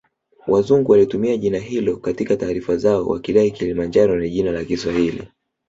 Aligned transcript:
Wazungu 0.47 0.91
walitumia 0.91 1.37
jina 1.37 1.57
hilo 1.59 1.97
katika 1.97 2.35
taarifa 2.37 2.77
zao 2.77 3.07
wakidai 3.07 3.51
Kilimanjaro 3.51 4.19
ni 4.19 4.29
jina 4.29 4.51
la 4.51 4.65
Kiswahili 4.65 5.27